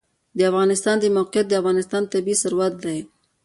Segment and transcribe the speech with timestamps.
[0.37, 2.99] د افغانستان د موقعیت د افغانستان طبعي ثروت دی.